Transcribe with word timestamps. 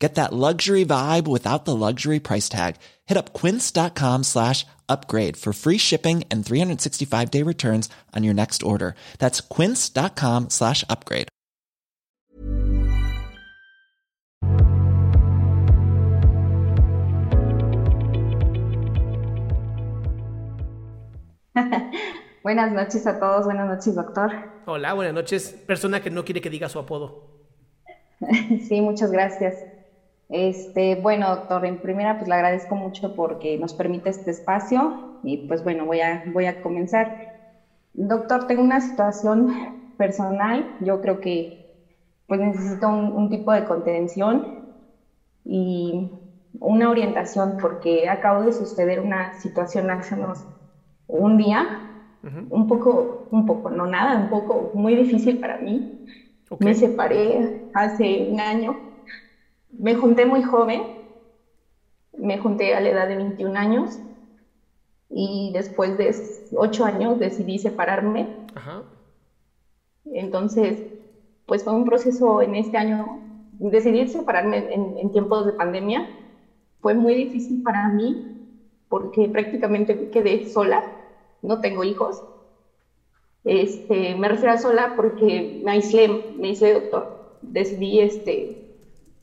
Get 0.00 0.14
that 0.14 0.32
luxury 0.32 0.84
vibe 0.86 1.28
without 1.28 1.66
the 1.66 1.76
luxury 1.76 2.18
price 2.20 2.48
tag. 2.48 2.76
Hit 3.04 3.18
up 3.18 3.34
quince.com 3.34 4.24
slash 4.24 4.64
upgrade 4.88 5.36
for 5.36 5.52
free 5.52 5.76
shipping 5.78 6.24
and 6.30 6.44
365 6.44 7.30
day 7.30 7.42
returns 7.44 7.88
on 8.16 8.24
your 8.24 8.34
next 8.34 8.62
order. 8.62 8.94
That's 9.18 9.42
quince.com 9.42 10.48
slash 10.48 10.84
upgrade. 10.88 11.28
Buenas 22.42 22.72
noches 22.72 23.06
a 23.06 23.20
todos, 23.20 23.44
buenas 23.44 23.68
noches, 23.68 23.94
doctor. 23.94 24.30
Hola, 24.66 24.94
buenas 24.94 25.12
noches. 25.12 25.52
Persona 25.66 26.00
que 26.00 26.08
no 26.08 26.24
quiere 26.24 26.40
que 26.40 26.48
diga 26.48 26.70
su 26.70 26.78
apodo. 26.78 27.28
sí, 28.66 28.80
muchas 28.80 29.10
gracias. 29.12 29.56
Este, 30.30 30.96
bueno, 30.96 31.30
doctor, 31.30 31.64
en 31.66 31.80
primera, 31.80 32.18
pues 32.18 32.28
le 32.28 32.34
agradezco 32.34 32.76
mucho 32.76 33.14
porque 33.14 33.58
nos 33.58 33.74
permite 33.74 34.10
este 34.10 34.30
espacio 34.30 35.02
y 35.22 35.38
pues 35.46 35.62
bueno, 35.64 35.86
voy 35.86 36.00
a, 36.00 36.22
voy 36.26 36.46
a 36.46 36.60
comenzar. 36.60 37.16
Doctor, 37.94 38.46
tengo 38.46 38.62
una 38.62 38.80
situación 38.80 39.48
personal, 39.96 40.70
yo 40.80 41.00
creo 41.00 41.20
que 41.20 41.56
pues 42.26 42.40
necesito 42.40 42.88
un, 42.90 43.12
un 43.14 43.30
tipo 43.30 43.52
de 43.52 43.64
contención 43.64 44.48
y 45.44 46.10
una 46.60 46.90
orientación 46.90 47.56
porque 47.60 48.08
acabo 48.08 48.42
de 48.42 48.52
suceder 48.52 49.00
una 49.00 49.32
situación 49.34 49.90
hace 49.90 50.14
unos 50.14 50.46
un 51.06 51.36
día, 51.38 51.68
un 52.48 52.66
poco, 52.68 53.26
un 53.30 53.46
poco, 53.46 53.70
no 53.70 53.86
nada, 53.86 54.18
un 54.18 54.28
poco 54.30 54.70
muy 54.74 54.94
difícil 54.96 55.40
para 55.40 55.58
mí. 55.58 55.92
Me 56.58 56.74
separé 56.74 57.60
hace 57.72 58.26
un 58.28 58.40
año, 58.40 58.89
me 59.78 59.94
junté 59.94 60.26
muy 60.26 60.42
joven, 60.42 60.82
me 62.18 62.38
junté 62.38 62.74
a 62.74 62.80
la 62.80 62.90
edad 62.90 63.08
de 63.08 63.16
21 63.16 63.56
años 63.56 63.98
y 65.08 65.50
después 65.52 65.96
de 65.96 66.14
ocho 66.56 66.84
años 66.84 67.18
decidí 67.18 67.58
separarme. 67.58 68.28
Entonces, 70.12 70.82
pues 71.46 71.64
fue 71.64 71.72
un 71.72 71.84
proceso 71.84 72.42
en 72.42 72.54
este 72.54 72.76
año, 72.76 73.20
decidir 73.58 74.08
separarme 74.08 74.58
en, 74.70 74.98
en 74.98 75.10
tiempos 75.12 75.46
de 75.46 75.52
pandemia. 75.52 76.06
Fue 76.80 76.94
muy 76.94 77.14
difícil 77.14 77.62
para 77.62 77.88
mí 77.88 78.16
porque 78.88 79.28
prácticamente 79.28 80.10
quedé 80.10 80.48
sola 80.48 80.82
no 81.42 81.60
tengo 81.60 81.84
hijos. 81.84 82.22
Este, 83.44 84.14
me 84.14 84.28
refiero 84.28 84.54
a 84.54 84.58
sola 84.58 84.92
porque 84.96 85.60
me 85.64 85.72
aislé, 85.72 86.08
me 86.08 86.48
aislé, 86.48 86.74
doctor. 86.74 87.38
Decidí 87.40 88.00
este, 88.00 88.59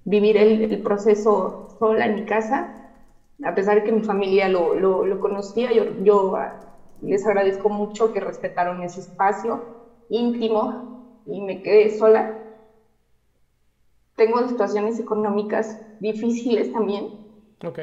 vivir 0.07 0.37
el, 0.37 0.81
proceso 0.81 1.67
sola 1.77 2.05
en 2.05 2.15
mi 2.15 2.25
casa, 2.25 2.73
a 3.43 3.53
pesar 3.53 3.75
de 3.75 3.83
que 3.83 3.91
mi 3.91 4.03
familia 4.03 4.47
lo, 4.47 4.73
lo, 4.73 5.19
conocía. 5.19 5.71
Yo, 5.73 5.83
yo 6.01 6.35
ah, 6.37 6.57
les 7.01 7.25
agradezco 7.25 7.69
mucho 7.69 8.11
que 8.13 8.21
respetaron 8.21 8.81
ese 8.83 9.01
espacio 9.01 9.61
íntimo 10.09 11.03
y 11.25 11.41
me 11.41 11.61
quedé 11.61 11.97
sola. 11.97 12.33
Tengo 14.15 14.47
situaciones 14.47 14.97
económicas 14.97 15.77
difíciles 15.99 16.71
también. 16.71 17.11
Ok. 17.65 17.79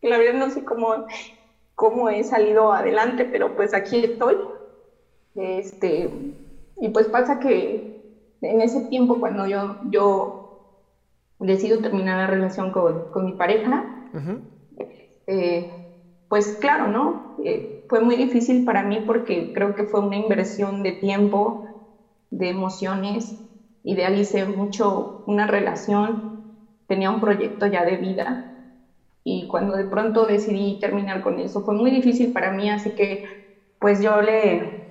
Que 0.00 0.08
la 0.08 0.18
verdad 0.18 0.34
no 0.34 0.50
sé 0.50 0.64
cómo 0.64 1.06
cómo 1.76 2.08
he 2.08 2.24
salido 2.24 2.72
adelante, 2.72 3.24
pero 3.26 3.54
pues 3.54 3.72
aquí 3.74 4.04
estoy. 4.04 4.36
Este, 5.36 6.10
y 6.80 6.88
pues 6.88 7.06
pasa 7.06 7.38
que 7.38 7.95
en 8.40 8.60
ese 8.60 8.82
tiempo 8.82 9.18
cuando 9.20 9.46
yo, 9.46 9.78
yo 9.82 10.46
decido 11.38 11.80
terminar 11.80 12.16
la 12.18 12.26
relación 12.26 12.70
con, 12.70 13.10
con 13.10 13.24
mi 13.24 13.32
pareja, 13.34 13.84
eh, 15.26 15.68
pues 16.28 16.56
claro, 16.60 16.88
¿no? 16.88 17.34
Eh, 17.44 17.84
fue 17.88 18.00
muy 18.00 18.16
difícil 18.16 18.64
para 18.64 18.82
mí 18.82 19.00
porque 19.00 19.52
creo 19.52 19.74
que 19.74 19.84
fue 19.84 20.00
una 20.00 20.16
inversión 20.16 20.82
de 20.82 20.92
tiempo, 20.92 21.62
de 22.30 22.48
emociones, 22.48 23.36
idealicé 23.84 24.44
mucho 24.46 25.22
una 25.26 25.46
relación, 25.46 26.40
tenía 26.86 27.10
un 27.10 27.20
proyecto 27.20 27.66
ya 27.66 27.84
de 27.84 27.96
vida 27.96 28.52
y 29.24 29.46
cuando 29.48 29.74
de 29.74 29.84
pronto 29.86 30.26
decidí 30.26 30.78
terminar 30.80 31.22
con 31.22 31.38
eso 31.40 31.62
fue 31.62 31.74
muy 31.74 31.90
difícil 31.90 32.32
para 32.32 32.50
mí, 32.50 32.70
así 32.70 32.94
que 32.94 33.22
pues 33.80 34.00
yo 34.02 34.20
le, 34.22 34.85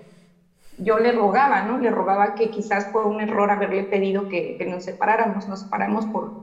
yo 0.78 1.00
le 1.00 1.12
rogaba, 1.12 1.62
¿no? 1.62 1.78
Le 1.78 1.91
rogaba 1.91 2.36
que 2.36 2.50
quizás 2.50 2.90
fue 2.91 3.06
un 3.06 3.22
error 3.22 3.52
haberle 3.52 3.84
pedido 3.84 4.28
que, 4.28 4.56
que 4.58 4.66
nos 4.66 4.84
separáramos, 4.86 5.47
nos 5.47 5.62
separamos 5.62 6.08
por, 6.08 6.36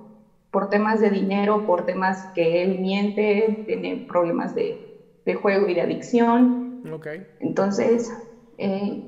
por 0.51 0.69
temas 0.69 1.01
de 1.01 1.11
dinero, 1.11 1.65
por 1.65 1.85
temas 1.85 2.29
que 2.35 2.63
él 2.63 2.79
miente, 2.79 3.63
tiene 3.67 4.05
problemas 4.07 4.55
de, 4.55 4.83
de 5.25 5.35
juego 5.35 5.69
y 5.69 5.75
de 5.75 5.83
adicción. 5.83 6.63
Okay. 6.85 7.25
Entonces, 7.39 8.11
eh, 8.59 9.03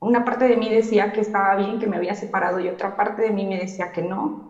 una 0.00 0.24
parte 0.24 0.44
de 0.46 0.56
mí 0.56 0.70
decía 0.70 1.12
que 1.12 1.20
estaba 1.20 1.54
bien, 1.56 1.78
que 1.78 1.86
me 1.86 1.96
había 1.96 2.14
separado 2.14 2.60
y 2.60 2.68
otra 2.68 2.96
parte 2.96 3.22
de 3.22 3.30
mí 3.30 3.46
me 3.46 3.58
decía 3.58 3.92
que 3.92 4.02
no. 4.02 4.40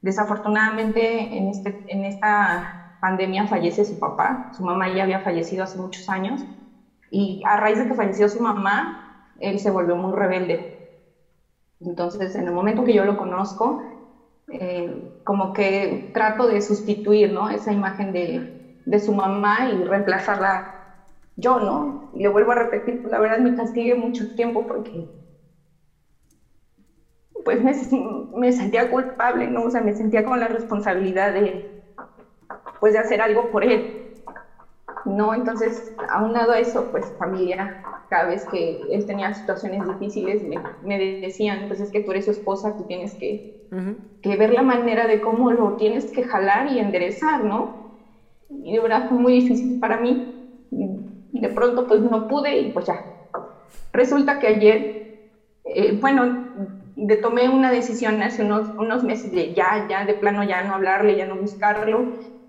Desafortunadamente, 0.00 1.36
en, 1.36 1.48
este, 1.48 1.78
en 1.86 2.04
esta 2.04 2.80
pandemia 3.00 3.46
fallece 3.46 3.84
su 3.84 3.98
papá, 3.98 4.48
su 4.50 4.64
mamá 4.64 4.88
ya 4.88 5.02
había 5.02 5.20
fallecido 5.20 5.64
hace 5.64 5.78
muchos 5.78 6.08
años, 6.08 6.46
y 7.10 7.42
a 7.46 7.56
raíz 7.56 7.78
de 7.78 7.86
que 7.86 7.94
falleció 7.94 8.28
su 8.28 8.40
mamá, 8.40 9.03
él 9.40 9.58
se 9.58 9.70
volvió 9.70 9.96
muy 9.96 10.12
rebelde. 10.12 10.66
Entonces, 11.80 12.34
en 12.34 12.46
el 12.46 12.52
momento 12.52 12.84
que 12.84 12.94
yo 12.94 13.04
lo 13.04 13.16
conozco, 13.16 13.82
eh, 14.48 14.90
como 15.22 15.52
que 15.52 16.10
trato 16.12 16.46
de 16.46 16.60
sustituir 16.60 17.30
¿no? 17.30 17.48
esa 17.48 17.72
imagen 17.72 18.12
de, 18.12 18.50
de, 18.84 18.98
su 18.98 19.12
mamá 19.12 19.66
y 19.66 19.82
reemplazarla 19.84 20.70
yo, 21.36 21.58
¿no? 21.58 22.00
Y 22.12 22.22
le 22.22 22.28
vuelvo 22.28 22.52
a 22.52 22.56
repetir, 22.56 23.00
pues 23.00 23.10
la 23.10 23.18
verdad 23.18 23.38
me 23.38 23.54
castigué 23.54 23.94
mucho 23.94 24.28
tiempo 24.34 24.66
porque 24.66 25.06
pues 27.44 27.60
me, 27.60 27.74
me, 28.32 28.52
sentía 28.52 28.88
culpable, 28.88 29.48
¿no? 29.48 29.64
O 29.64 29.70
sea, 29.70 29.80
me 29.80 29.92
sentía 29.92 30.24
con 30.24 30.40
la 30.40 30.48
responsabilidad 30.48 31.32
de, 31.32 31.66
pues 32.80 32.92
de 32.92 33.00
hacer 33.00 33.20
algo 33.20 33.50
por 33.50 33.64
él. 33.64 33.90
¿no? 35.04 35.34
Entonces, 35.34 35.92
aunado 36.08 36.52
a 36.52 36.58
eso, 36.58 36.88
pues 36.90 37.12
familia, 37.18 37.80
cada 38.14 38.26
vez 38.28 38.44
que 38.48 38.78
él 38.92 39.04
tenía 39.06 39.34
situaciones 39.34 39.80
difíciles, 39.88 40.40
me, 40.82 40.98
decían, 41.20 41.66
pues 41.66 41.80
es 41.80 41.90
que 41.90 42.00
tú 42.00 42.12
eres 42.12 42.26
su 42.26 42.30
esposa, 42.30 42.76
tú 42.76 42.84
tienes 42.84 43.16
que, 43.16 43.42
que, 44.22 44.36
ver 44.36 44.52
la 44.52 44.62
manera 44.62 45.08
de 45.08 45.20
cómo 45.20 45.50
lo 45.50 45.72
tienes 45.72 46.12
que 46.12 46.22
jalar 46.22 46.68
y 46.68 46.78
enderezar, 46.78 47.42
¿no? 47.42 47.74
Y 48.48 48.72
de 48.72 48.78
verdad 48.78 49.08
fue 49.08 49.18
muy 49.18 49.32
difícil 49.32 49.80
para 49.80 49.96
mí. 49.96 50.32
De 50.70 51.48
pronto, 51.48 51.88
pues 51.88 52.02
no 52.02 52.28
pude 52.28 52.56
y 52.56 52.70
pues 52.70 52.86
ya. 52.86 53.02
Resulta 53.92 54.38
que 54.38 54.46
ayer, 54.46 54.92
eh, 55.64 55.90
bueno, 56.00 56.36
de, 56.94 57.16
tomé 57.16 57.48
una 57.48 57.72
decisión 57.72 58.22
hace 58.22 58.44
unos, 58.44 58.68
unos 58.78 59.02
meses 59.02 59.32
de 59.32 59.52
ya, 59.52 59.84
ya, 59.88 60.04
de 60.04 60.14
plano 60.14 60.44
ya 60.44 60.62
no 60.62 60.74
hablarle, 60.74 61.16
ya 61.16 61.26
no 61.26 61.36
buscarlo, 61.36 62.04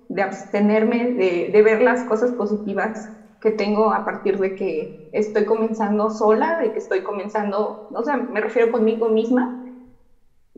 de 0.10 0.22
abstenerme, 0.22 1.08
de, 1.08 1.62
ver 1.64 1.82
las 1.82 2.04
cosas 2.04 2.32
positivas 2.34 3.10
que 3.46 3.52
tengo 3.52 3.94
a 3.94 4.04
partir 4.04 4.40
de 4.40 4.56
que 4.56 4.92
estoy 5.12 5.46
comenzando 5.46 6.10
sola, 6.10 6.58
de 6.58 6.72
que 6.72 6.80
estoy 6.80 7.04
comenzando, 7.04 7.84
o 7.94 8.04
sea, 8.04 8.18
me 8.18 8.42
refiero 8.42 8.72
conmigo 8.72 9.08
misma, 9.08 9.56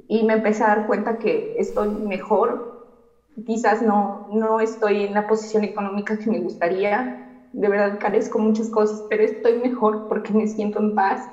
y 0.07 0.23
me 0.23 0.33
empecé 0.33 0.63
a 0.63 0.67
dar 0.67 0.85
cuenta 0.85 1.17
que 1.17 1.51
estoy 1.57 1.89
mejor, 1.89 2.65
quizás 3.45 3.81
no, 3.81 4.23
no 4.27 4.61
estoy 4.61 5.03
en 5.03 5.13
la 5.13 5.27
posición 5.27 5.65
económica 5.65 6.17
que 6.17 6.29
me 6.29 6.39
gustaría, 6.39 7.13
de 7.51 7.69
verdad 7.69 7.97
carezco 7.99 8.39
muchas 8.39 8.69
cosas, 8.69 9.03
pero 9.09 9.23
estoy 9.23 9.55
mejor 9.55 10.05
porque 10.07 10.33
me 10.33 10.47
siento 10.47 10.79
en 10.79 10.93
paz, 10.93 11.29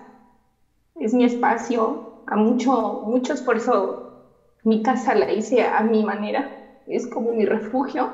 es 0.96 1.14
mi 1.14 1.24
espacio, 1.24 2.04
a 2.26 2.36
mucho, 2.36 3.00
mucho 3.02 3.32
esfuerzo, 3.34 4.02
mi 4.64 4.82
casa 4.82 5.14
la 5.14 5.30
hice 5.32 5.62
a 5.64 5.82
mi 5.82 6.04
manera, 6.04 6.52
es 6.86 7.06
como 7.06 7.32
mi 7.32 7.44
refugio, 7.44 8.12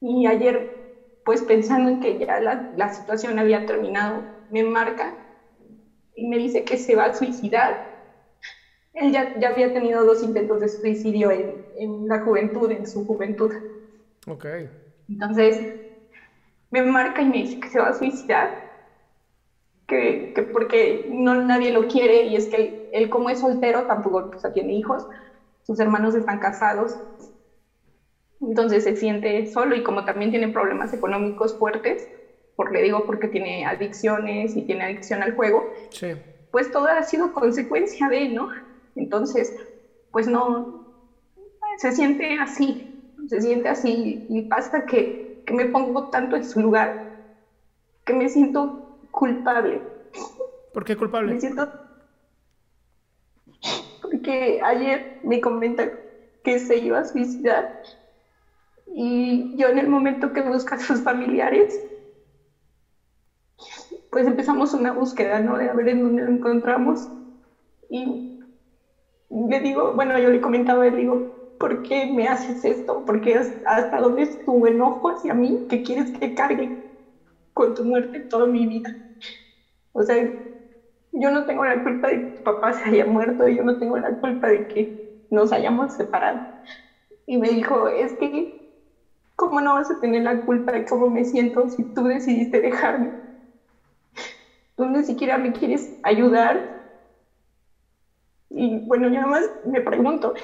y 0.00 0.26
ayer 0.26 0.70
pues 1.30 1.42
pensando 1.42 1.88
en 1.88 2.00
que 2.00 2.18
ya 2.18 2.40
la, 2.40 2.66
la 2.74 2.92
situación 2.92 3.38
había 3.38 3.64
terminado, 3.64 4.26
me 4.48 4.64
marca 4.64 5.16
y 6.16 6.26
me 6.26 6.38
dice 6.38 6.64
que 6.64 6.76
se 6.76 6.96
va 6.96 7.04
a 7.04 7.14
suicidar. 7.14 7.86
Él 8.94 9.12
ya, 9.12 9.32
ya 9.38 9.50
había 9.50 9.72
tenido 9.72 10.04
dos 10.04 10.24
intentos 10.24 10.58
de 10.58 10.68
suicidio 10.68 11.30
en, 11.30 11.62
en, 11.76 12.08
la 12.08 12.18
juventud, 12.22 12.68
en 12.72 12.84
su 12.84 13.06
juventud. 13.06 13.52
Ok. 14.26 14.44
Entonces, 15.08 15.56
me 16.72 16.82
marca 16.82 17.22
y 17.22 17.26
me 17.26 17.36
dice 17.36 17.60
que 17.60 17.68
se 17.68 17.78
va 17.78 17.90
a 17.90 17.94
suicidar, 17.94 18.58
que, 19.86 20.32
que 20.34 20.42
porque 20.42 21.04
no, 21.06 21.36
nadie 21.36 21.70
lo 21.70 21.86
quiere 21.86 22.22
y 22.24 22.34
es 22.34 22.48
que 22.48 22.56
él, 22.56 22.76
él 22.90 23.08
como 23.08 23.30
es 23.30 23.38
soltero 23.38 23.86
tampoco 23.86 24.32
sea, 24.36 24.52
tiene 24.52 24.72
hijos, 24.72 25.06
sus 25.62 25.78
hermanos 25.78 26.16
están 26.16 26.40
casados, 26.40 26.98
entonces 28.40 28.84
se 28.84 28.96
siente 28.96 29.46
solo 29.46 29.74
y 29.74 29.82
como 29.82 30.04
también 30.04 30.30
tiene 30.30 30.48
problemas 30.48 30.92
económicos 30.92 31.56
fuertes, 31.58 32.08
porque 32.56 32.74
le 32.74 32.82
digo 32.82 33.04
porque 33.06 33.28
tiene 33.28 33.64
adicciones 33.66 34.56
y 34.56 34.62
tiene 34.62 34.84
adicción 34.84 35.22
al 35.22 35.34
juego, 35.34 35.70
Sí. 35.90 36.08
pues 36.50 36.70
todo 36.70 36.86
ha 36.86 37.02
sido 37.02 37.32
consecuencia 37.32 38.08
de, 38.08 38.28
¿no? 38.28 38.48
Entonces, 38.96 39.54
pues 40.10 40.26
no, 40.26 40.80
se 41.78 41.92
siente 41.92 42.38
así, 42.38 42.86
se 43.28 43.40
siente 43.40 43.68
así 43.68 44.24
y 44.28 44.42
pasa 44.42 44.84
que, 44.86 45.42
que 45.44 45.54
me 45.54 45.66
pongo 45.66 46.08
tanto 46.10 46.36
en 46.36 46.44
su 46.44 46.60
lugar 46.60 47.10
que 48.04 48.12
me 48.12 48.28
siento 48.28 48.82
culpable. 49.10 49.82
¿Por 50.72 50.84
qué 50.84 50.96
culpable? 50.96 51.34
Me 51.34 51.40
siento... 51.40 51.68
Porque 54.00 54.60
ayer 54.64 55.18
me 55.22 55.40
comenta 55.40 55.90
que 56.42 56.58
se 56.58 56.76
iba 56.76 56.98
a 56.98 57.04
suicidar 57.04 57.80
y 58.94 59.48
yo 59.52 59.68
en 59.68 59.78
el 59.78 59.88
momento 59.88 60.32
que 60.32 60.42
busca 60.42 60.76
a 60.76 60.78
sus 60.78 61.02
familiares, 61.02 61.82
pues 64.10 64.26
empezamos 64.26 64.74
una 64.74 64.92
búsqueda, 64.92 65.40
¿no? 65.40 65.56
De 65.56 65.68
a 65.68 65.74
ver 65.74 65.88
en 65.88 66.02
dónde 66.02 66.22
lo 66.22 66.30
encontramos. 66.32 67.10
Y 67.90 68.06
le 69.30 69.60
digo, 69.60 69.92
bueno, 69.94 70.18
yo 70.18 70.28
le 70.30 70.40
comentaba, 70.40 70.84
le 70.88 70.96
digo, 70.96 71.28
¿por 71.58 71.82
qué 71.82 72.06
me 72.06 72.28
haces 72.28 72.64
esto? 72.64 73.04
Porque 73.04 73.36
hasta 73.64 73.98
dónde 74.00 74.22
es 74.22 74.42
tu 74.44 74.66
enojo 74.66 75.10
hacia 75.10 75.34
mí 75.34 75.64
que 75.68 75.82
quieres 75.82 76.10
que 76.12 76.34
cargue 76.34 76.74
con 77.54 77.74
tu 77.74 77.84
muerte 77.84 78.20
toda 78.22 78.46
mi 78.46 78.66
vida. 78.66 78.98
O 79.92 80.02
sea, 80.02 80.16
yo 81.12 81.30
no 81.30 81.46
tengo 81.46 81.64
la 81.64 81.82
culpa 81.82 82.08
de 82.08 82.24
que 82.24 82.30
tu 82.32 82.42
papá 82.42 82.72
se 82.74 82.88
haya 82.90 83.06
muerto, 83.06 83.48
yo 83.48 83.62
no 83.64 83.78
tengo 83.78 83.98
la 83.98 84.16
culpa 84.16 84.48
de 84.48 84.66
que 84.66 84.94
nos 85.30 85.52
hayamos 85.52 85.94
separado. 85.94 86.42
Y 87.26 87.38
me 87.38 87.50
dijo, 87.50 87.88
es 87.88 88.14
que 88.18 88.52
¿Cómo 89.40 89.62
no 89.62 89.72
vas 89.72 89.90
a 89.90 89.98
tener 89.98 90.20
la 90.20 90.38
culpa 90.44 90.70
de 90.72 90.84
cómo 90.84 91.08
me 91.08 91.24
siento 91.24 91.66
si 91.66 91.82
tú 91.82 92.04
decidiste 92.04 92.60
dejarme? 92.60 93.14
Tú 94.76 94.84
ni 94.84 95.02
siquiera 95.02 95.38
me 95.38 95.50
quieres 95.50 95.94
ayudar. 96.02 96.62
Y 98.50 98.80
bueno, 98.84 99.08
yo 99.08 99.26
más 99.26 99.48
me 99.64 99.80
pregunto, 99.80 100.34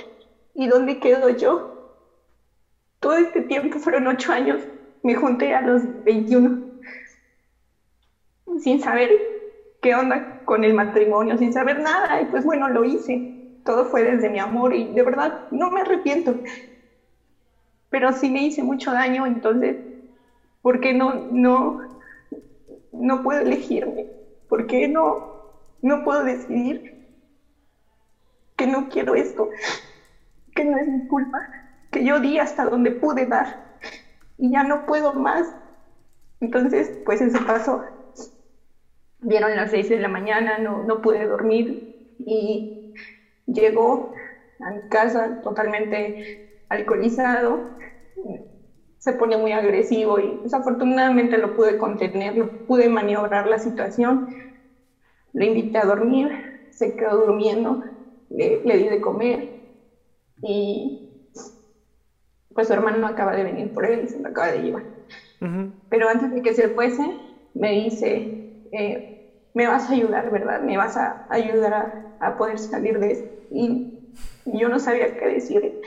¿y 0.54 0.66
dónde 0.66 0.98
quedo 0.98 1.28
yo? 1.28 1.74
Todo 2.98 3.18
este 3.18 3.42
tiempo 3.42 3.78
fueron 3.80 4.06
ocho 4.06 4.32
años, 4.32 4.62
me 5.02 5.14
junté 5.14 5.52
a 5.52 5.60
los 5.60 5.82
21, 6.02 6.58
sin 8.60 8.80
saber 8.80 9.10
qué 9.82 9.94
onda 9.94 10.40
con 10.46 10.64
el 10.64 10.72
matrimonio, 10.72 11.36
sin 11.36 11.52
saber 11.52 11.80
nada, 11.80 12.18
y 12.22 12.24
pues 12.24 12.44
bueno, 12.44 12.66
lo 12.68 12.82
hice. 12.82 13.28
Todo 13.62 13.84
fue 13.84 14.04
desde 14.04 14.30
mi 14.30 14.38
amor 14.38 14.72
y 14.72 14.90
de 14.94 15.02
verdad 15.02 15.34
no 15.50 15.68
me 15.68 15.82
arrepiento 15.82 16.40
pero 17.96 18.12
sí 18.12 18.28
me 18.28 18.42
hice 18.42 18.62
mucho 18.62 18.92
daño, 18.92 19.24
entonces, 19.26 19.78
¿por 20.62 20.80
qué 20.80 20.92
no, 20.92 21.14
no, 21.30 21.78
no 22.92 23.22
puedo 23.22 23.40
elegirme? 23.40 24.06
¿Por 24.48 24.66
qué 24.66 24.86
no, 24.86 25.22
no 25.80 26.02
puedo 26.02 26.22
decidir 26.22 26.82
que 28.56 28.66
no 28.66 28.88
quiero 28.88 29.14
esto? 29.14 29.48
Que 30.54 30.64
no 30.64 30.78
es 30.78 30.86
mi 30.88 31.06
culpa, 31.06 31.38
que 31.90 32.04
yo 32.04 32.18
di 32.20 32.38
hasta 32.38 32.64
donde 32.64 32.90
pude 32.90 33.26
dar 33.26 33.46
y 34.38 34.50
ya 34.52 34.62
no 34.64 34.84
puedo 34.86 35.14
más. 35.14 35.54
Entonces, 36.40 36.92
pues 37.04 37.20
eso 37.20 37.38
pasó. 37.46 37.82
Vieron 39.20 39.56
las 39.56 39.70
seis 39.70 39.88
de 39.88 39.98
la 39.98 40.08
mañana, 40.08 40.58
no, 40.58 40.82
no 40.84 41.00
pude 41.00 41.26
dormir 41.26 41.82
y 42.18 42.70
llegó 43.46 44.10
a 44.60 44.70
mi 44.70 44.88
casa 44.88 45.40
totalmente 45.42 46.16
alcoholizado, 46.68 47.70
se 48.98 49.12
pone 49.14 49.36
muy 49.36 49.52
agresivo 49.52 50.18
y 50.20 50.40
desafortunadamente 50.42 51.38
lo 51.38 51.54
pude 51.54 51.78
contener, 51.78 52.36
lo 52.36 52.52
pude 52.66 52.88
maniobrar 52.88 53.46
la 53.46 53.58
situación. 53.58 54.26
Le 55.32 55.44
invité 55.46 55.78
a 55.78 55.84
dormir, 55.86 56.28
se 56.70 56.96
quedó 56.96 57.16
durmiendo, 57.26 57.80
le, 58.28 58.60
le 58.64 58.76
di 58.76 58.88
de 58.88 59.00
comer 59.00 59.52
y 60.42 61.00
pues 62.54 62.66
su 62.68 62.72
hermano 62.72 63.06
acaba 63.06 63.36
de 63.36 63.44
venir 63.44 63.72
por 63.72 63.84
él 63.86 64.02
y 64.04 64.08
se 64.08 64.18
lo 64.18 64.28
acaba 64.28 64.48
de 64.50 64.60
llevar. 64.60 64.84
Uh 65.40 65.46
-huh. 65.46 65.72
Pero 65.88 66.08
antes 66.08 66.30
de 66.32 66.42
que 66.42 66.54
se 66.54 66.68
fuese, 66.68 67.02
me 67.54 67.70
dice, 67.72 68.34
eh, 68.72 69.08
me 69.54 69.66
vas 69.66 69.88
a 69.88 69.92
ayudar, 69.92 70.30
¿verdad? 70.30 70.60
Me 70.60 70.76
vas 70.76 70.96
a 70.96 71.24
ayudar 71.28 71.74
a, 71.74 71.94
a 72.18 72.36
poder 72.36 72.58
salir 72.58 72.98
de 72.98 73.12
esto. 73.12 73.30
Y 73.50 73.88
yo 74.44 74.68
no 74.68 74.78
sabía 74.78 75.16
qué 75.16 75.26
decir 75.26 75.78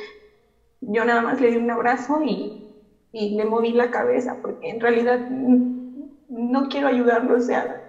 yo 0.81 1.05
nada 1.05 1.21
más 1.21 1.41
le 1.41 1.51
di 1.51 1.57
un 1.57 1.69
abrazo 1.71 2.21
y, 2.23 2.73
y, 3.11 3.35
le 3.35 3.45
moví 3.45 3.73
la 3.73 3.91
cabeza 3.91 4.37
porque 4.41 4.69
en 4.69 4.79
realidad 4.79 5.29
no 5.29 6.69
quiero 6.69 6.87
ayudarlo, 6.87 7.37
o 7.37 7.41
sea, 7.41 7.83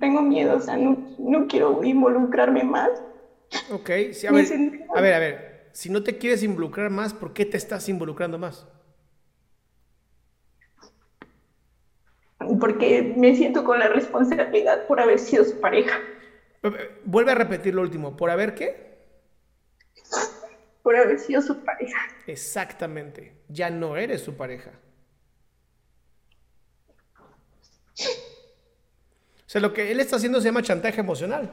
tengo 0.00 0.22
miedo, 0.22 0.56
o 0.56 0.60
sea, 0.60 0.76
no, 0.76 0.96
no 1.18 1.46
quiero 1.46 1.82
involucrarme 1.82 2.64
más. 2.64 2.90
Ok, 3.70 3.90
sí, 4.12 4.26
a, 4.26 4.32
ver, 4.32 4.46
a 4.94 5.00
ver, 5.00 5.14
a 5.14 5.18
ver, 5.18 5.70
si 5.72 5.90
no 5.90 6.02
te 6.02 6.18
quieres 6.18 6.42
involucrar 6.42 6.90
más, 6.90 7.14
¿por 7.14 7.32
qué 7.32 7.44
te 7.44 7.56
estás 7.56 7.88
involucrando 7.88 8.38
más? 8.38 8.66
Porque 12.60 13.14
me 13.16 13.34
siento 13.36 13.64
con 13.64 13.78
la 13.78 13.88
responsabilidad 13.88 14.86
por 14.86 15.00
haber 15.00 15.18
sido 15.18 15.44
su 15.44 15.60
pareja. 15.60 15.98
Vuelve 17.04 17.32
a 17.32 17.34
repetir 17.34 17.74
lo 17.74 17.82
último, 17.82 18.16
¿por 18.16 18.30
haber 18.30 18.54
qué? 18.54 18.87
Por 20.88 20.96
haber 20.96 21.18
sido 21.18 21.42
su 21.42 21.62
pareja. 21.64 21.98
Exactamente, 22.26 23.34
ya 23.50 23.68
no 23.68 23.98
eres 23.98 24.22
su 24.22 24.38
pareja. 24.38 24.70
O 27.98 29.44
sea, 29.44 29.60
lo 29.60 29.74
que 29.74 29.92
él 29.92 30.00
está 30.00 30.16
haciendo 30.16 30.40
se 30.40 30.46
llama 30.46 30.62
chantaje 30.62 31.00
emocional. 31.00 31.50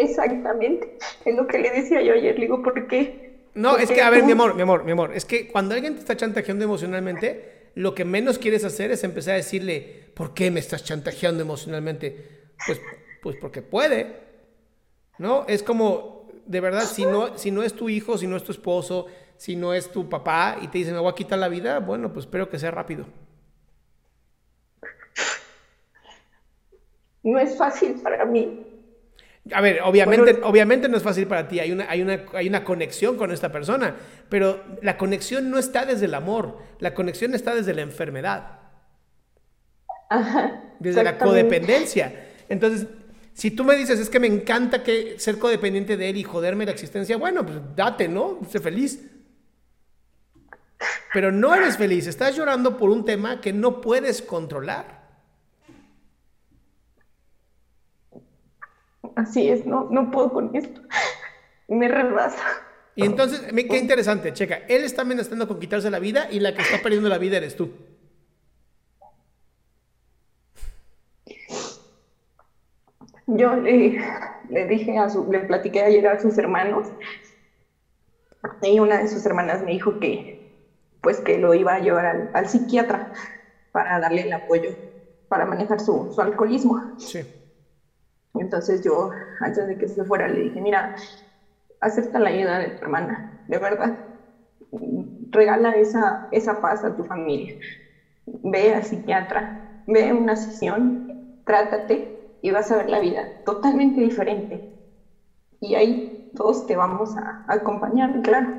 Exactamente, 0.00 0.98
es 1.24 1.36
lo 1.36 1.46
que 1.46 1.60
le 1.60 1.70
decía 1.70 2.02
yo 2.02 2.14
ayer, 2.14 2.34
le 2.34 2.46
digo, 2.46 2.60
¿por 2.60 2.88
qué? 2.88 3.38
No, 3.54 3.74
¿Por 3.74 3.82
es 3.82 3.88
que, 3.92 4.02
a 4.02 4.10
ver, 4.10 4.22
tú? 4.22 4.26
mi 4.26 4.32
amor, 4.32 4.56
mi 4.56 4.62
amor, 4.62 4.82
mi 4.82 4.90
amor, 4.90 5.12
es 5.14 5.24
que 5.24 5.46
cuando 5.46 5.76
alguien 5.76 5.94
te 5.94 6.00
está 6.00 6.16
chantajeando 6.16 6.64
emocionalmente, 6.64 7.70
lo 7.76 7.94
que 7.94 8.04
menos 8.04 8.36
quieres 8.36 8.64
hacer 8.64 8.90
es 8.90 9.04
empezar 9.04 9.34
a 9.34 9.36
decirle, 9.36 10.10
¿por 10.14 10.34
qué 10.34 10.50
me 10.50 10.58
estás 10.58 10.82
chantajeando 10.82 11.40
emocionalmente? 11.40 12.48
Pues, 12.66 12.80
pues 13.22 13.36
porque 13.40 13.62
puede, 13.62 14.16
¿no? 15.18 15.44
Es 15.46 15.62
como, 15.62 16.15
de 16.46 16.60
verdad, 16.60 16.82
si 16.84 17.04
no, 17.04 17.36
si 17.38 17.50
no 17.50 17.62
es 17.62 17.72
tu 17.74 17.88
hijo, 17.88 18.16
si 18.18 18.26
no 18.26 18.36
es 18.36 18.44
tu 18.44 18.52
esposo, 18.52 19.06
si 19.36 19.56
no 19.56 19.74
es 19.74 19.90
tu 19.90 20.08
papá 20.08 20.58
y 20.62 20.68
te 20.68 20.78
dice, 20.78 20.92
me 20.92 20.98
voy 20.98 21.10
a 21.10 21.14
quitar 21.14 21.38
la 21.38 21.48
vida, 21.48 21.78
bueno, 21.80 22.12
pues 22.12 22.26
espero 22.26 22.48
que 22.48 22.58
sea 22.58 22.70
rápido. 22.70 23.06
No 27.22 27.38
es 27.38 27.56
fácil 27.56 27.94
para 28.02 28.24
mí. 28.24 28.62
A 29.52 29.60
ver, 29.60 29.80
obviamente, 29.82 30.32
Bueno- 30.32 30.46
obviamente 30.48 30.88
no 30.88 30.96
es 30.96 31.02
fácil 31.02 31.26
para 31.26 31.46
ti, 31.46 31.60
hay 31.60 31.70
una, 31.72 31.88
hay, 31.88 32.02
una, 32.02 32.24
hay 32.34 32.48
una 32.48 32.64
conexión 32.64 33.16
con 33.16 33.30
esta 33.30 33.52
persona, 33.52 33.94
pero 34.28 34.60
la 34.82 34.96
conexión 34.96 35.50
no 35.50 35.58
está 35.58 35.84
desde 35.86 36.06
el 36.06 36.14
amor, 36.14 36.58
la 36.80 36.94
conexión 36.94 37.32
está 37.34 37.54
desde 37.54 37.72
la 37.74 37.82
enfermedad, 37.82 38.58
Ajá. 40.10 40.62
desde 40.80 41.04
la 41.04 41.16
codependencia. 41.18 42.26
Entonces, 42.48 42.86
si 43.36 43.50
tú 43.50 43.64
me 43.64 43.76
dices, 43.76 44.00
es 44.00 44.08
que 44.08 44.18
me 44.18 44.26
encanta 44.26 44.82
que 44.82 45.18
ser 45.18 45.38
codependiente 45.38 45.98
de 45.98 46.08
él 46.08 46.16
y 46.16 46.22
joderme 46.22 46.64
la 46.64 46.70
existencia, 46.70 47.18
bueno, 47.18 47.44
pues 47.44 47.58
date, 47.76 48.08
¿no? 48.08 48.38
Sé 48.48 48.60
feliz. 48.60 49.10
Pero 51.12 51.30
no 51.30 51.54
eres 51.54 51.76
feliz, 51.76 52.06
estás 52.06 52.34
llorando 52.34 52.78
por 52.78 52.88
un 52.88 53.04
tema 53.04 53.42
que 53.42 53.52
no 53.52 53.82
puedes 53.82 54.22
controlar. 54.22 55.06
Así 59.16 59.50
es, 59.50 59.66
no, 59.66 59.86
no 59.90 60.10
puedo 60.10 60.32
con 60.32 60.56
esto. 60.56 60.80
Me 61.68 61.88
rebasa. 61.88 62.42
Y 62.94 63.04
entonces, 63.04 63.42
qué 63.52 63.76
interesante, 63.76 64.32
checa, 64.32 64.62
él 64.66 64.82
está 64.82 65.02
amenazando 65.02 65.46
con 65.46 65.60
quitarse 65.60 65.90
la 65.90 65.98
vida 65.98 66.26
y 66.30 66.40
la 66.40 66.54
que 66.54 66.62
está 66.62 66.80
perdiendo 66.80 67.10
la 67.10 67.18
vida 67.18 67.36
eres 67.36 67.54
tú. 67.54 67.70
Yo 73.26 73.54
le, 73.56 73.96
le 74.48 74.66
dije 74.66 74.98
a 74.98 75.08
su, 75.08 75.26
le 75.30 75.40
platiqué 75.44 75.82
ayer 75.82 76.06
a 76.06 76.18
sus 76.20 76.38
hermanos 76.38 76.92
y 78.62 78.78
una 78.80 78.98
de 78.98 79.08
sus 79.08 79.24
hermanas 79.26 79.62
me 79.62 79.72
dijo 79.72 79.98
que 79.98 80.38
pues 81.02 81.20
que 81.20 81.38
lo 81.38 81.54
iba 81.54 81.74
a 81.74 81.80
llevar 81.80 82.06
al, 82.06 82.30
al 82.34 82.48
psiquiatra 82.48 83.10
para 83.72 84.00
darle 84.00 84.22
el 84.22 84.32
apoyo 84.32 84.70
para 85.28 85.46
manejar 85.46 85.80
su, 85.80 86.08
su 86.12 86.20
alcoholismo. 86.22 86.80
Sí. 86.96 87.22
Entonces 88.34 88.82
yo, 88.84 89.10
antes 89.40 89.66
de 89.66 89.76
que 89.78 89.88
se 89.88 90.04
fuera, 90.04 90.28
le 90.28 90.40
dije, 90.42 90.60
mira, 90.60 90.94
acepta 91.80 92.20
la 92.20 92.30
ayuda 92.30 92.58
de 92.58 92.70
tu 92.72 92.84
hermana, 92.84 93.28
de 93.46 93.58
verdad. 93.58 93.98
Regala 95.30 95.76
esa, 95.76 96.26
esa 96.30 96.60
paz 96.60 96.84
a 96.84 96.94
tu 96.94 97.04
familia. 97.04 97.54
Ve 98.26 98.74
al 98.74 98.84
psiquiatra, 98.84 99.58
ve 99.86 100.12
una 100.12 100.36
sesión, 100.36 101.06
trátate 101.44 102.15
y 102.46 102.52
vas 102.52 102.70
a 102.70 102.76
ver 102.76 102.88
la 102.88 103.00
vida 103.00 103.32
totalmente 103.44 104.00
diferente. 104.00 104.64
Y 105.60 105.74
ahí 105.74 106.16
todos 106.32 106.64
te 106.64 106.76
vamos 106.76 107.16
a, 107.16 107.42
acompañar, 107.48 108.20
claro, 108.22 108.54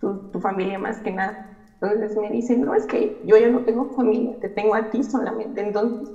tu, 0.00 0.40
familia 0.40 0.78
más 0.78 1.02
que 1.02 1.10
nada. 1.10 1.44
Entonces 1.82 2.16
me 2.16 2.30
dicen, 2.30 2.62
no, 2.62 2.74
es 2.74 2.86
que 2.86 3.18
yo 3.20 3.36
ya 3.36 3.50
no 3.50 3.62
tengo 3.62 3.92
familia, 3.92 4.38
te 4.40 4.48
tengo 4.48 4.74
a 4.74 4.88
ti 4.88 5.02
solamente. 5.02 5.60
Entonces, 5.60 6.10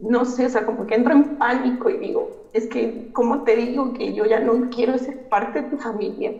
no 0.00 0.24
sé, 0.24 0.46
o 0.46 0.48
sea, 0.48 0.64
como 0.64 0.86
que 0.86 0.94
entro 0.94 1.12
en 1.12 1.36
pánico 1.36 1.90
y 1.90 1.98
digo, 1.98 2.30
es 2.54 2.66
que, 2.68 3.04
¿cómo 3.12 3.42
te 3.42 3.54
digo 3.54 3.92
que 3.92 4.14
yo 4.14 4.24
ya 4.24 4.40
no 4.40 4.70
quiero 4.70 4.96
ser 4.96 5.18
parte 5.28 5.60
de 5.60 5.68
tu 5.68 5.76
familia? 5.76 6.32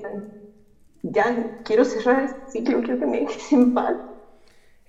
ya 1.02 1.52
quiero 1.62 1.84
cerrar 1.84 2.24
este 2.24 2.40
ciclo, 2.46 2.80
quiero 2.80 2.98
que 3.00 3.06
me 3.06 3.20
dejes 3.20 3.52
en 3.52 3.74
paz. 3.74 3.98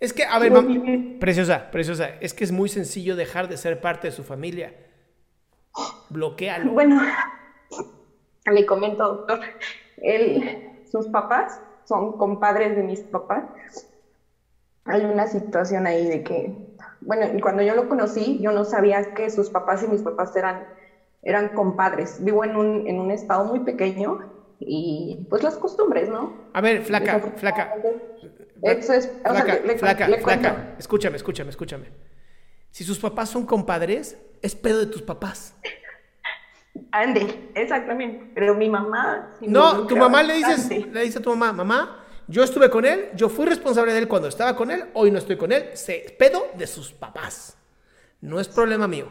Es 0.04 0.12
que, 0.12 0.26
a 0.26 0.38
ver, 0.38 0.52
mam, 0.52 1.18
preciosa, 1.18 1.72
preciosa, 1.72 2.10
es 2.20 2.34
que 2.34 2.44
es 2.44 2.52
muy 2.52 2.68
sencillo 2.68 3.16
dejar 3.16 3.48
de 3.48 3.56
ser 3.56 3.80
parte 3.80 4.10
de 4.10 4.12
su 4.12 4.26
familia. 4.26 4.76
Bloquealo. 6.10 6.74
Bueno, 6.74 7.02
le 8.52 8.66
comento, 8.66 9.08
doctor, 9.08 9.40
él, 10.02 10.84
sus 10.92 11.08
papás 11.08 11.62
son 11.86 12.18
compadres 12.18 12.76
de 12.76 12.84
mis 12.84 13.00
papás. 13.00 13.46
Hay 14.84 15.06
una 15.06 15.26
situación 15.28 15.88
ahí 15.88 16.06
de 16.06 16.22
que, 16.22 16.54
bueno, 17.00 17.26
cuando 17.42 17.64
yo 17.64 17.74
lo 17.74 17.88
conocí, 17.88 18.40
yo 18.42 18.52
no 18.52 18.66
sabía 18.66 19.14
que 19.14 19.30
sus 19.30 19.50
papás 19.50 19.84
y 19.84 19.88
mis 19.88 20.02
papás 20.02 20.36
eran, 20.36 20.68
eran 21.22 21.56
compadres. 21.56 22.22
Vivo 22.22 22.44
en 22.44 22.58
un, 22.58 22.88
en 22.88 23.00
un 23.00 23.10
estado 23.10 23.46
muy 23.46 23.62
pequeño 23.62 24.33
y 24.60 25.26
pues 25.30 25.44
las 25.44 25.56
costumbres, 25.56 26.10
¿no? 26.10 26.50
A 26.54 26.62
ver, 26.62 26.84
flaca, 26.84 27.20
flaca. 27.36 27.74
Eso 28.62 28.94
es, 28.94 29.12
flaca, 29.22 29.58
flaca, 29.78 30.08
flaca. 30.22 30.76
Escúchame, 30.80 31.18
escúchame, 31.18 31.50
escúchame. 31.50 31.86
Si 32.72 32.84
sus 32.84 33.00
papás 33.00 33.30
son 33.30 33.46
compadres, 33.46 34.18
es 34.42 34.56
pedo 34.56 34.80
de 34.80 34.88
tus 34.88 35.02
papás. 35.02 35.56
Ande, 36.92 37.52
exactamente. 37.56 38.32
Pero 38.34 38.56
mi 38.56 38.70
mamá. 38.70 39.32
no, 39.42 39.86
tu 39.86 39.96
mamá 39.96 40.24
le 40.24 40.36
dices, 40.36 40.70
le 40.88 41.02
dice 41.04 41.20
a 41.20 41.22
tu 41.22 41.30
mamá, 41.32 41.54
mamá, 41.54 42.06
yo 42.28 42.44
estuve 42.44 42.70
con 42.70 42.86
él, 42.86 43.10
yo 43.16 43.30
fui 43.30 43.46
responsable 43.46 43.94
de 43.94 44.00
él 44.00 44.08
cuando 44.08 44.28
estaba 44.28 44.56
con 44.56 44.72
él, 44.72 44.86
hoy 44.94 45.12
no 45.12 45.18
estoy 45.18 45.38
con 45.38 45.52
él, 45.52 45.70
se 45.74 46.16
pedo 46.18 46.48
de 46.58 46.68
sus 46.68 46.94
papás. 46.94 47.58
No 48.22 48.40
es 48.40 48.48
problema 48.48 48.88
mío. 48.88 49.08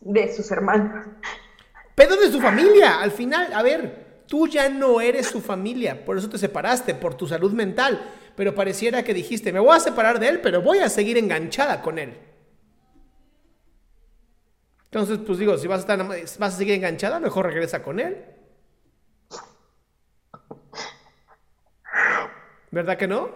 De 0.00 0.34
sus 0.34 0.50
hermanos. 0.50 1.06
Pedo 2.02 2.16
de 2.16 2.32
su 2.32 2.40
familia. 2.40 3.00
Al 3.00 3.12
final, 3.12 3.52
a 3.52 3.62
ver, 3.62 4.24
tú 4.26 4.48
ya 4.48 4.68
no 4.68 5.00
eres 5.00 5.28
su 5.28 5.40
familia, 5.40 6.04
por 6.04 6.18
eso 6.18 6.28
te 6.28 6.36
separaste, 6.36 6.96
por 6.96 7.14
tu 7.14 7.28
salud 7.28 7.52
mental. 7.52 8.02
Pero 8.34 8.56
pareciera 8.56 9.04
que 9.04 9.14
dijiste, 9.14 9.52
me 9.52 9.60
voy 9.60 9.76
a 9.76 9.78
separar 9.78 10.18
de 10.18 10.28
él, 10.28 10.40
pero 10.40 10.62
voy 10.62 10.78
a 10.78 10.88
seguir 10.88 11.16
enganchada 11.16 11.80
con 11.80 12.00
él. 12.00 12.18
Entonces, 14.86 15.20
pues 15.24 15.38
digo, 15.38 15.56
si 15.56 15.68
vas 15.68 15.78
a, 15.78 15.80
estar, 15.94 16.04
vas 16.04 16.54
a 16.54 16.58
seguir 16.58 16.74
enganchada, 16.74 17.20
mejor 17.20 17.46
regresa 17.46 17.84
con 17.84 18.00
él. 18.00 18.24
¿Verdad 22.72 22.96
que 22.96 23.06
no? 23.06 23.30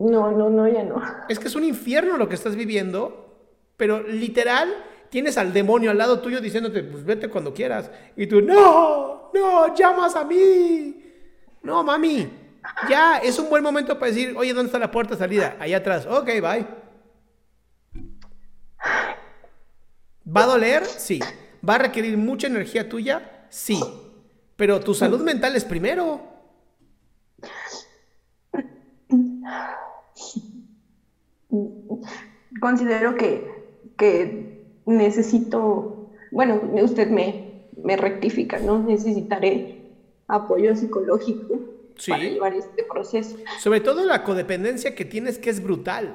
No, 0.00 0.32
no, 0.32 0.50
no, 0.50 0.66
ya 0.66 0.82
no. 0.82 1.00
Es 1.28 1.38
que 1.38 1.46
es 1.46 1.54
un 1.54 1.62
infierno 1.62 2.16
lo 2.16 2.28
que 2.28 2.34
estás 2.34 2.56
viviendo, 2.56 3.38
pero 3.76 4.02
literal 4.02 4.74
tienes 5.14 5.38
al 5.38 5.52
demonio 5.52 5.92
al 5.92 5.98
lado 5.98 6.18
tuyo 6.18 6.40
diciéndote, 6.40 6.82
pues 6.82 7.04
vete 7.04 7.28
cuando 7.28 7.54
quieras. 7.54 7.88
Y 8.16 8.26
tú, 8.26 8.40
no, 8.40 9.30
no, 9.32 9.72
llamas 9.72 10.16
a 10.16 10.24
mí. 10.24 11.04
No, 11.62 11.84
mami, 11.84 12.28
ya 12.88 13.18
es 13.18 13.38
un 13.38 13.48
buen 13.48 13.62
momento 13.62 13.96
para 13.96 14.10
decir, 14.10 14.34
oye, 14.36 14.52
¿dónde 14.52 14.66
está 14.66 14.80
la 14.80 14.90
puerta 14.90 15.14
de 15.14 15.20
salida? 15.20 15.56
Allá 15.60 15.76
atrás. 15.76 16.04
Ok, 16.06 16.26
bye. 16.26 16.66
¿Va 20.36 20.42
a 20.42 20.46
doler? 20.46 20.84
Sí. 20.84 21.20
¿Va 21.66 21.76
a 21.76 21.78
requerir 21.78 22.18
mucha 22.18 22.48
energía 22.48 22.88
tuya? 22.88 23.46
Sí. 23.50 23.80
Pero 24.56 24.80
tu 24.80 24.94
salud 24.94 25.22
mental 25.22 25.54
es 25.54 25.64
primero. 25.64 26.22
Considero 32.60 33.14
que, 33.14 33.46
que 33.96 34.53
necesito, 34.86 36.10
bueno, 36.30 36.60
usted 36.82 37.08
me, 37.10 37.66
me 37.82 37.96
rectifica, 37.96 38.58
¿no? 38.58 38.78
Necesitaré 38.78 39.82
apoyo 40.26 40.74
psicológico 40.74 41.60
para 42.08 42.22
llevar 42.22 42.54
este 42.54 42.84
proceso. 42.84 43.36
Sobre 43.60 43.80
todo 43.80 44.04
la 44.04 44.24
codependencia 44.24 44.94
que 44.94 45.04
tienes 45.04 45.38
que 45.38 45.50
es 45.50 45.62
brutal, 45.62 46.14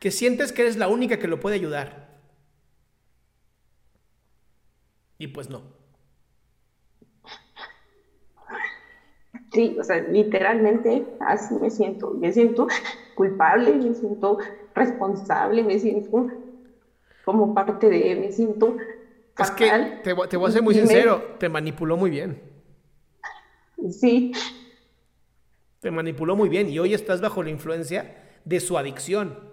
que 0.00 0.10
sientes 0.10 0.52
que 0.52 0.62
eres 0.62 0.76
la 0.76 0.88
única 0.88 1.18
que 1.18 1.28
lo 1.28 1.40
puede 1.40 1.56
ayudar. 1.56 2.10
Y 5.18 5.28
pues 5.28 5.48
no. 5.48 5.62
Sí, 9.52 9.76
o 9.78 9.84
sea, 9.84 9.98
literalmente 9.98 11.06
así 11.20 11.54
me 11.54 11.70
siento. 11.70 12.10
Me 12.12 12.32
siento 12.32 12.66
culpable, 13.14 13.72
me 13.74 13.94
siento 13.94 14.38
responsable, 14.74 15.62
me 15.62 15.78
siento 15.78 16.28
como 17.24 17.54
parte 17.54 17.88
de 17.88 18.16
me 18.16 18.32
siento 18.32 18.76
Es 19.38 19.50
que 19.52 19.70
te, 20.02 20.14
te 20.28 20.36
voy 20.36 20.48
a 20.48 20.52
ser 20.52 20.62
muy 20.62 20.74
sincero, 20.74 21.36
te 21.38 21.48
manipuló 21.48 21.96
muy 21.96 22.10
bien. 22.10 22.40
Sí. 23.90 24.32
Te 25.80 25.90
manipuló 25.90 26.36
muy 26.36 26.48
bien 26.48 26.68
y 26.68 26.78
hoy 26.78 26.94
estás 26.94 27.20
bajo 27.20 27.42
la 27.42 27.50
influencia 27.50 28.16
de 28.44 28.60
su 28.60 28.78
adicción. 28.78 29.52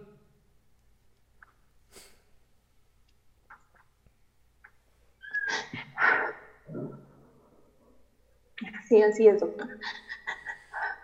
Sí, 8.87 9.01
así 9.01 9.27
es, 9.27 9.39
doctor. 9.39 9.67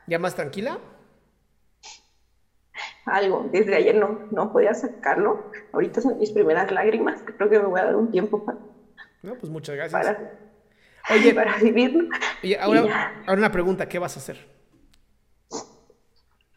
¿Ya 0.08 0.20
más 0.20 0.36
tranquila? 0.36 0.80
Algo. 3.06 3.48
Desde 3.52 3.76
ayer 3.76 3.96
no, 3.96 4.28
no 4.32 4.52
podía 4.52 4.74
sacarlo. 4.74 5.52
Ahorita 5.74 6.02
son 6.02 6.18
mis 6.18 6.32
primeras 6.32 6.72
lágrimas. 6.72 7.22
Creo 7.24 7.50
que 7.50 7.60
me 7.60 7.66
voy 7.66 7.80
a 7.80 7.86
dar 7.86 7.96
un 7.96 8.12
tiempo 8.12 8.44
para. 8.44 8.58
No, 9.22 9.36
pues 9.36 9.52
muchas 9.52 9.76
gracias. 9.76 10.06
Para, 10.06 10.32
Oye, 11.12 11.34
para 11.36 11.58
vivirlo. 11.58 12.10
Oye, 12.44 12.58
ahora, 12.60 13.24
ahora, 13.26 13.40
una 13.40 13.52
pregunta: 13.52 13.88
¿qué 13.88 14.00
vas 14.00 14.16
a 14.18 14.20
hacer? 14.20 14.56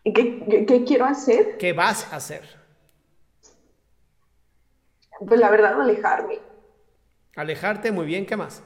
¿Qué, 0.05 0.64
qué, 0.67 0.85
quiero 0.85 1.05
hacer? 1.05 1.59
¿Qué 1.59 1.73
vas 1.73 2.11
a 2.12 2.17
hacer? 2.17 2.43
Pues 5.26 5.38
la 5.38 5.50
verdad, 5.50 5.81
alejarme. 5.81 6.38
Alejarte, 7.37 7.93
muy 7.93 8.07
bien, 8.07 8.25
¿qué 8.25 8.37
más? 8.37 8.62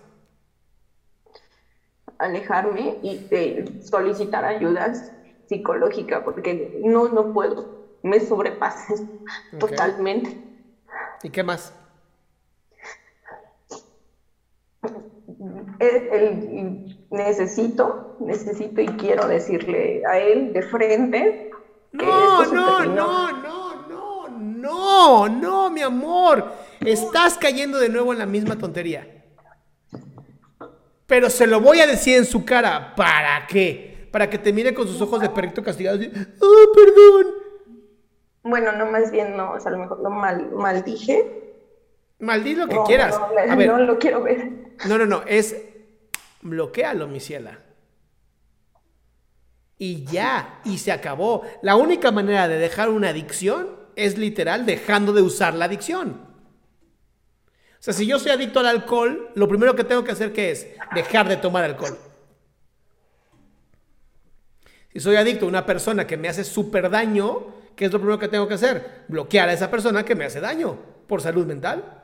Alejarme 2.19 2.99
y 3.03 3.27
eh, 3.31 3.65
solicitar 3.83 4.45
ayudas 4.45 5.13
psicológica, 5.49 6.25
porque 6.25 6.81
no, 6.85 7.09
no 7.09 7.33
puedo, 7.33 7.87
me 8.03 8.21
sobrepasa 8.21 8.95
totalmente. 9.59 10.37
¿Y 11.23 11.31
qué 11.31 11.43
más? 11.43 11.73
necesito, 17.11 18.17
necesito 18.21 18.81
y 18.81 18.87
quiero 18.87 19.27
decirle 19.27 20.03
a 20.07 20.19
él 20.19 20.53
de 20.53 20.63
frente. 20.63 21.51
No, 21.93 22.45
no, 22.47 22.85
no, 22.85 23.33
no, 23.33 24.29
no, 24.29 24.29
no, 24.29 25.29
no, 25.29 25.71
mi 25.71 25.83
amor. 25.83 26.53
Estás 26.81 27.37
cayendo 27.37 27.79
de 27.79 27.89
nuevo 27.89 28.13
en 28.13 28.19
la 28.19 28.27
misma 28.27 28.57
tontería. 28.57 29.25
Pero 31.07 31.29
se 31.29 31.47
lo 31.47 31.61
voy 31.61 31.81
a 31.81 31.87
decir 31.87 32.17
en 32.17 32.25
su 32.25 32.45
cara. 32.45 32.95
¿Para 32.97 33.47
qué? 33.47 33.92
Para 34.13 34.31
que 34.31 34.39
te 34.39 34.53
mire 34.53 34.73
con 34.75 34.87
sus 34.87 35.01
ojos 35.01 35.21
de 35.21 35.31
perrito 35.31 35.63
castigado 35.65 36.01
y 36.01 36.07
¡Oh, 36.41 36.73
perdón! 36.75 37.35
Bueno, 38.45 38.73
no, 38.73 38.87
más 38.87 39.11
bien 39.11 39.37
no, 39.37 39.53
o 39.53 39.61
sea, 39.61 39.71
a 39.71 39.73
lo 39.75 39.81
mejor 39.81 40.01
lo 40.01 40.11
mal, 40.11 40.51
maldije. 40.53 41.55
Maldí 42.21 42.55
lo 42.55 42.69
que 42.69 42.75
No, 42.75 42.85
quieras. 42.85 43.19
no, 43.19 43.25
a 43.53 43.57
ver, 43.57 43.69
no 43.69 43.79
lo 43.79 43.99
quiero 43.99 44.23
ver. 44.23 44.49
no, 44.87 44.99
no, 44.99 45.07
no, 45.07 45.23
es 45.27 45.57
bloquealo, 46.43 47.09
mi 47.09 47.19
ciela. 47.19 47.59
Y 49.79 50.05
ya, 50.05 50.61
y 50.65 50.79
se 50.79 50.93
acabó. 50.93 51.43
La 51.63 51.75
única 51.77 52.13
manera 52.13 52.47
de 52.47 52.59
dejar 52.59 52.89
una 52.91 53.09
adicción 53.09 53.71
es 53.97 54.19
literal 54.19 54.67
dejando 54.67 55.13
de 55.13 55.23
usar 55.23 55.55
la 55.55 55.65
adicción. 55.65 56.31
O 57.81 57.85
sea, 57.85 57.93
si 57.93 58.07
yo 58.07 58.19
soy 58.21 58.31
adicto 58.31 58.61
al 58.61 58.67
alcohol, 58.67 59.31
lo 59.35 59.49
primero 59.49 59.75
que 59.75 59.83
tengo 59.83 60.05
que 60.05 60.13
hacer 60.13 60.33
¿qué 60.33 60.53
es? 60.53 60.69
Dejar 60.95 61.29
de 61.29 61.37
tomar 61.37 61.65
alcohol. 61.65 61.99
Si 64.93 65.01
soy 65.01 65.17
adicto 65.17 65.47
a 65.47 65.49
una 65.49 65.65
persona 65.65 66.07
que 66.07 66.19
me 66.19 66.29
hace 66.29 66.45
súper 66.45 66.91
daño, 66.91 67.47
¿qué 67.75 67.87
es 67.87 67.93
lo 67.93 67.99
primero 67.99 68.19
que 68.19 68.29
tengo 68.29 68.47
que 68.47 68.55
hacer? 68.55 69.05
Bloquear 69.09 69.49
a 69.49 69.53
esa 69.55 69.71
persona 69.71 70.05
que 70.05 70.15
me 70.15 70.27
hace 70.27 70.41
daño 70.41 70.77
por 71.07 71.23
salud 71.23 71.47
mental. 71.47 72.03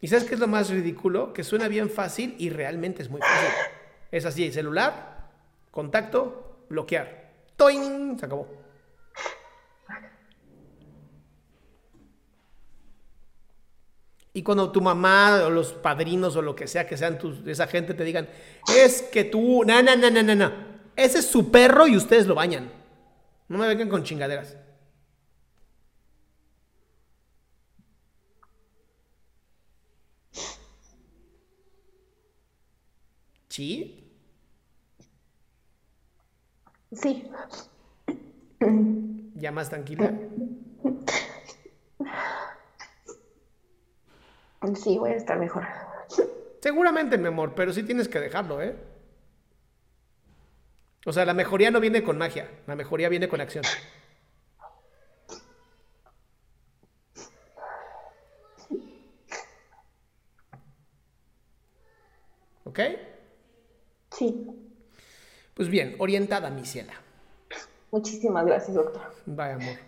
¿Y 0.00 0.08
sabes 0.08 0.24
qué 0.24 0.34
es 0.34 0.40
lo 0.40 0.46
más 0.46 0.70
ridículo? 0.70 1.32
Que 1.32 1.44
suena 1.44 1.68
bien 1.68 1.90
fácil 1.90 2.34
y 2.38 2.50
realmente 2.50 3.02
es 3.02 3.10
muy 3.10 3.20
fácil. 3.20 3.48
Es 4.10 4.24
así, 4.24 4.50
celular, 4.52 5.28
contacto, 5.70 6.64
bloquear. 6.68 7.32
¡Toing! 7.56 8.18
Se 8.18 8.26
acabó. 8.26 8.48
Y 14.38 14.42
cuando 14.44 14.70
tu 14.70 14.80
mamá 14.80 15.42
o 15.46 15.50
los 15.50 15.72
padrinos 15.72 16.36
o 16.36 16.42
lo 16.42 16.54
que 16.54 16.68
sea 16.68 16.86
que 16.86 16.96
sean 16.96 17.18
tus, 17.18 17.44
esa 17.44 17.66
gente 17.66 17.92
te 17.92 18.04
digan, 18.04 18.28
es 18.72 19.02
que 19.02 19.24
tú, 19.24 19.64
na, 19.64 19.82
na, 19.82 19.96
na, 19.96 20.10
na, 20.12 20.22
na, 20.22 20.36
na. 20.36 20.80
Ese 20.94 21.18
es 21.18 21.26
su 21.26 21.50
perro 21.50 21.88
y 21.88 21.96
ustedes 21.96 22.28
lo 22.28 22.36
bañan. 22.36 22.70
No 23.48 23.58
me 23.58 23.66
vengan 23.66 23.88
con 23.88 24.04
chingaderas. 24.04 24.56
¿Sí? 33.48 34.08
Sí. 36.92 37.28
¿Ya 39.34 39.50
más 39.50 39.68
tranquila? 39.68 40.14
Sí, 44.74 44.98
voy 44.98 45.10
a 45.10 45.16
estar 45.16 45.38
mejor. 45.38 45.64
Seguramente, 46.60 47.16
mi 47.18 47.28
amor, 47.28 47.54
pero 47.54 47.72
sí 47.72 47.82
tienes 47.82 48.08
que 48.08 48.20
dejarlo, 48.20 48.60
¿eh? 48.60 48.76
O 51.06 51.12
sea, 51.12 51.24
la 51.24 51.34
mejoría 51.34 51.70
no 51.70 51.80
viene 51.80 52.02
con 52.02 52.18
magia, 52.18 52.50
la 52.66 52.74
mejoría 52.74 53.08
viene 53.08 53.28
con 53.28 53.40
acción. 53.40 53.64
¿Ok? 62.64 62.80
Sí. 64.10 64.46
Pues 65.54 65.68
bien, 65.68 65.96
orientada, 65.98 66.50
mi 66.50 66.66
ciela. 66.66 66.94
Muchísimas 67.90 68.44
gracias, 68.44 68.74
doctor. 68.74 69.02
Vaya, 69.24 69.54
amor. 69.54 69.87